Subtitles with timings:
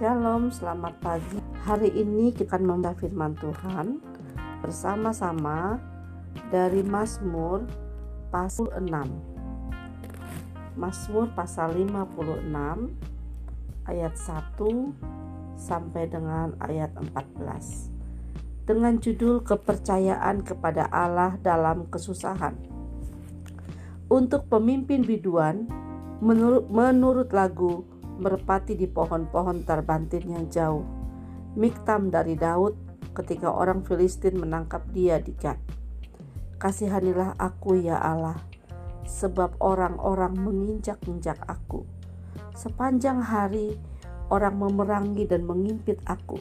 [0.00, 1.36] Shalom, selamat pagi.
[1.68, 4.00] Hari ini kita akan membaca firman Tuhan
[4.64, 5.76] bersama-sama
[6.48, 7.68] dari Mazmur
[8.32, 8.88] pasal 6.
[10.80, 12.16] Mazmur pasal 56
[13.92, 17.92] ayat 1 sampai dengan ayat 14.
[18.64, 22.56] Dengan judul kepercayaan kepada Allah dalam kesusahan.
[24.08, 25.68] Untuk pemimpin biduan
[26.24, 27.84] menurut menurut lagu
[28.20, 30.84] merpati di pohon-pohon terbantin yang jauh.
[31.56, 32.76] Miktam dari Daud
[33.16, 35.58] ketika orang Filistin menangkap dia di Gad.
[36.60, 38.36] Kasihanilah aku ya Allah,
[39.08, 41.88] sebab orang-orang menginjak-injak aku.
[42.52, 43.80] Sepanjang hari
[44.28, 46.38] orang memerangi dan mengimpit aku.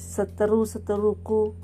[0.00, 1.54] Seteru-seteruku,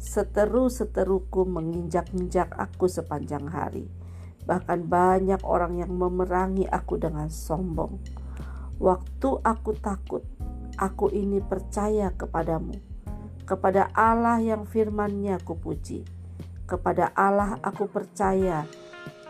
[0.00, 3.86] seteru-seteruku menginjak-injak aku sepanjang hari
[4.44, 7.96] Bahkan banyak orang yang memerangi aku dengan sombong.
[8.76, 10.20] Waktu aku takut,
[10.76, 12.76] aku ini percaya kepadamu.
[13.48, 16.04] Kepada Allah yang firmannya kupuji.
[16.64, 18.64] Kepada Allah aku percaya,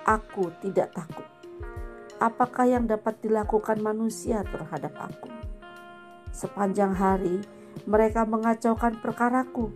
[0.07, 1.27] aku tidak takut.
[2.19, 5.31] Apakah yang dapat dilakukan manusia terhadap aku?
[6.31, 7.43] Sepanjang hari
[7.87, 9.75] mereka mengacaukan perkaraku.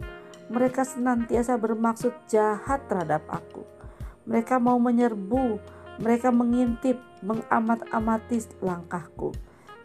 [0.48, 3.77] Mereka senantiasa bermaksud jahat terhadap aku
[4.28, 5.56] mereka mau menyerbu,
[6.04, 9.32] mereka mengintip, mengamat-amati langkahku,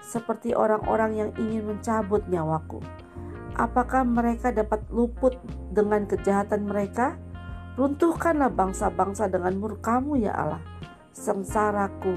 [0.04, 2.84] seperti orang-orang yang ingin mencabut nyawaku.
[3.56, 5.40] Apakah mereka dapat luput
[5.72, 7.16] dengan kejahatan mereka?
[7.80, 10.62] Runtuhkanlah bangsa-bangsa dengan murkamu ya Allah.
[11.16, 12.14] Sengsaraku,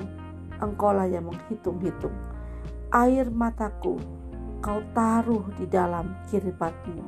[0.60, 2.12] engkaulah yang menghitung-hitung.
[2.92, 3.97] Air mataku,
[4.60, 7.00] kau taruh di dalam kiribatmu.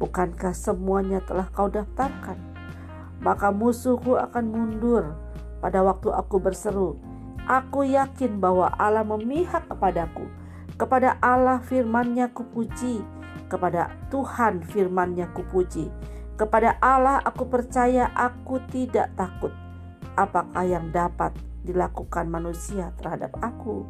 [0.00, 2.49] Bukankah semuanya telah kau daftarkan?
[3.20, 5.12] Maka musuhku akan mundur
[5.60, 6.96] pada waktu aku berseru.
[7.44, 10.24] Aku yakin bahwa Allah memihak kepadaku.
[10.80, 13.04] Kepada Allah firmannya kupuji.
[13.52, 15.92] Kepada Tuhan firmannya kupuji.
[16.40, 19.52] Kepada Allah aku percaya aku tidak takut.
[20.16, 23.84] Apakah yang dapat dilakukan manusia terhadap aku?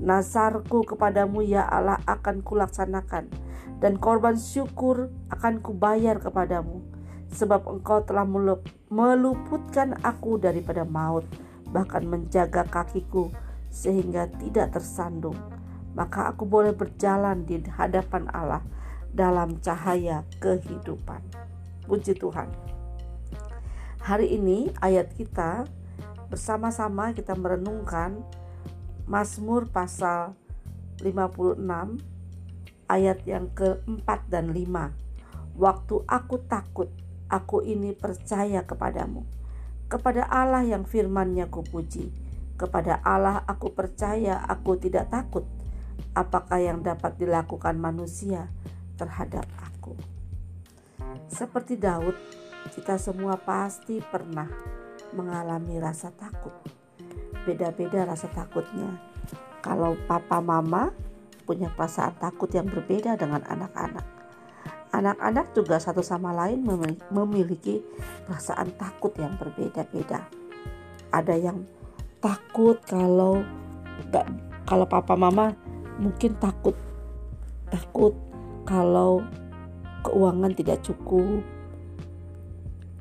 [0.00, 3.30] Nasarku kepadamu ya Allah akan kulaksanakan
[3.78, 6.80] dan korban syukur akan kubayar kepadamu
[7.30, 8.26] sebab engkau telah
[8.90, 11.22] meluputkan aku daripada maut,
[11.70, 13.30] bahkan menjaga kakiku
[13.70, 15.38] sehingga tidak tersandung.
[15.94, 18.62] Maka aku boleh berjalan di hadapan Allah
[19.10, 21.22] dalam cahaya kehidupan.
[21.86, 22.46] Puji Tuhan.
[24.00, 25.66] Hari ini ayat kita
[26.30, 28.22] bersama-sama kita merenungkan
[29.10, 30.38] Mazmur pasal
[31.02, 31.58] 56
[32.86, 34.94] ayat yang keempat dan lima.
[35.58, 36.88] Waktu aku takut,
[37.30, 39.22] aku ini percaya kepadamu.
[39.86, 42.10] Kepada Allah yang firmannya kupuji.
[42.58, 45.46] Kepada Allah aku percaya aku tidak takut.
[46.12, 48.50] Apakah yang dapat dilakukan manusia
[48.98, 49.96] terhadap aku?
[51.30, 52.18] Seperti Daud,
[52.74, 54.50] kita semua pasti pernah
[55.16, 56.52] mengalami rasa takut.
[57.46, 59.00] Beda-beda rasa takutnya.
[59.64, 60.92] Kalau papa mama
[61.48, 64.19] punya perasaan takut yang berbeda dengan anak-anak
[65.00, 66.60] Anak-anak juga satu sama lain
[67.08, 67.80] memiliki
[68.28, 70.28] perasaan takut yang berbeda-beda.
[71.08, 71.64] Ada yang
[72.20, 73.40] takut kalau
[74.68, 75.56] kalau papa mama
[75.96, 76.76] mungkin takut
[77.72, 78.12] takut
[78.68, 79.24] kalau
[80.04, 81.40] keuangan tidak cukup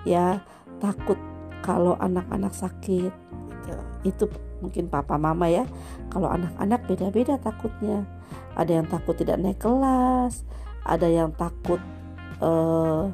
[0.08, 0.40] ya
[0.80, 1.20] takut
[1.60, 3.76] kalau anak-anak sakit gitu.
[4.08, 4.26] itu
[4.64, 5.68] mungkin papa mama ya
[6.12, 8.08] kalau anak-anak beda-beda takutnya
[8.56, 10.48] ada yang takut tidak naik kelas
[10.90, 11.78] ada yang takut
[12.42, 13.14] uh,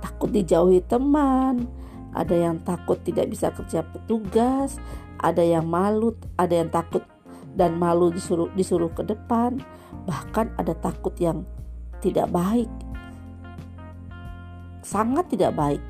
[0.00, 1.68] takut dijauhi teman,
[2.16, 4.80] ada yang takut tidak bisa kerja petugas,
[5.20, 7.04] ada yang malu, ada yang takut
[7.52, 9.60] dan malu disuruh disuruh ke depan,
[10.08, 11.44] bahkan ada takut yang
[12.00, 12.72] tidak baik.
[14.80, 15.82] Sangat tidak baik.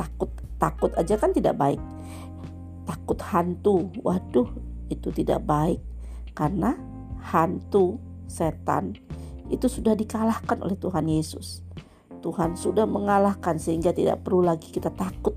[0.00, 1.80] Takut takut aja kan tidak baik.
[2.88, 3.92] Takut hantu.
[4.00, 4.48] Waduh,
[4.88, 5.82] itu tidak baik
[6.32, 6.78] karena
[7.18, 7.98] hantu
[8.30, 8.94] setan
[9.48, 11.64] itu sudah dikalahkan oleh Tuhan Yesus.
[12.18, 15.34] Tuhan sudah mengalahkan sehingga tidak perlu lagi kita takut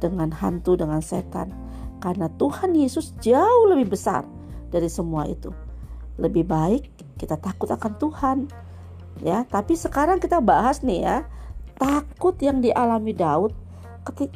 [0.00, 1.52] dengan hantu dengan setan
[2.00, 4.24] karena Tuhan Yesus jauh lebih besar
[4.68, 5.52] dari semua itu.
[6.20, 6.82] Lebih baik
[7.16, 8.38] kita takut akan Tuhan.
[9.22, 11.16] Ya, tapi sekarang kita bahas nih ya,
[11.78, 13.54] takut yang dialami Daud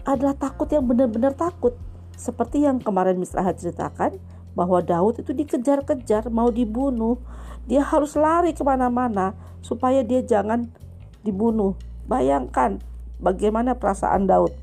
[0.06, 1.76] adalah takut yang benar-benar takut.
[2.14, 4.16] Seperti yang kemarin Misraha ceritakan
[4.58, 7.22] bahwa Daud itu dikejar-kejar mau dibunuh
[7.68, 10.72] dia harus lari ke mana-mana supaya dia jangan
[11.20, 11.76] dibunuh.
[12.08, 12.80] Bayangkan
[13.20, 14.56] bagaimana perasaan Daud.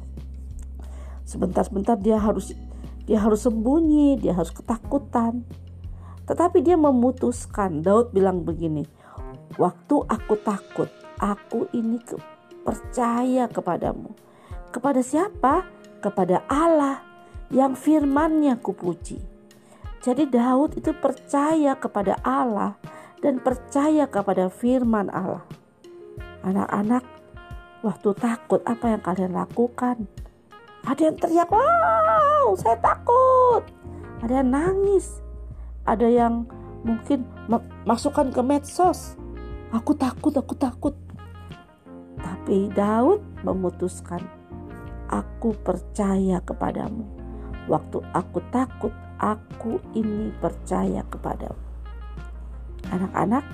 [1.22, 2.58] Sebentar-sebentar dia harus
[3.06, 5.46] dia harus sembunyi, dia harus ketakutan.
[6.26, 7.86] Tetapi dia memutuskan.
[7.86, 8.90] Daud bilang begini,
[9.62, 10.90] "Waktu aku takut,
[11.22, 12.02] aku ini
[12.66, 14.18] percaya kepadamu."
[14.74, 15.70] Kepada siapa?
[16.02, 17.06] Kepada Allah
[17.54, 19.35] yang firman-Nya kupuji.
[20.06, 22.78] Jadi Daud itu percaya kepada Allah
[23.26, 25.42] dan percaya kepada firman Allah.
[26.46, 27.02] Anak-anak,
[27.82, 30.06] waktu takut apa yang kalian lakukan?
[30.86, 33.66] Ada yang teriak, wow saya takut.
[34.22, 35.26] Ada yang nangis.
[35.90, 36.46] Ada yang
[36.86, 37.26] mungkin
[37.90, 39.18] masukkan ke medsos.
[39.74, 40.94] Aku takut, aku takut.
[42.22, 44.22] Tapi Daud memutuskan
[45.10, 47.10] aku percaya kepadamu.
[47.66, 51.58] Waktu aku takut, aku ini percaya kepadamu.
[52.92, 53.46] Anak-anak,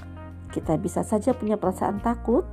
[0.51, 2.43] kita bisa saja punya perasaan takut,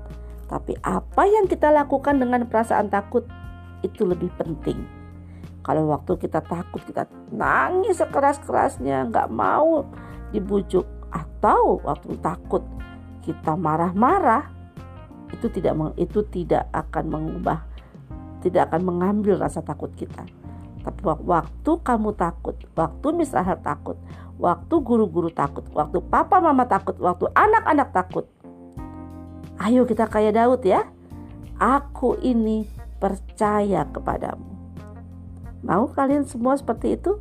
[0.46, 3.26] tapi apa yang kita lakukan dengan perasaan takut
[3.82, 4.87] itu lebih penting.
[5.66, 9.84] Kalau waktu kita takut, kita nangis sekeras-kerasnya, nggak mau
[10.31, 12.62] dibujuk, atau waktu takut
[13.26, 14.49] kita marah-marah,
[15.34, 17.69] itu tidak itu tidak akan mengubah
[18.40, 20.22] tidak akan mengambil rasa takut kita.
[21.02, 23.96] Waktu kamu takut, waktu misalnya takut,
[24.38, 28.26] waktu guru-guru takut, waktu papa mama takut, waktu anak-anak takut.
[29.58, 30.87] Ayo kita kayak Daud ya.
[31.58, 32.70] Aku ini
[33.02, 34.46] percaya kepadamu.
[35.67, 37.19] Mau kalian semua seperti itu?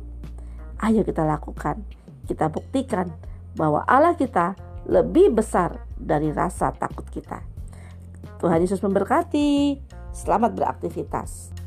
[0.78, 1.82] Ayo kita lakukan.
[2.30, 3.10] Kita buktikan
[3.58, 4.54] bahwa Allah kita
[4.86, 7.42] lebih besar dari rasa takut kita.
[8.38, 9.82] Tuhan Yesus memberkati.
[10.14, 11.57] Selamat beraktivitas.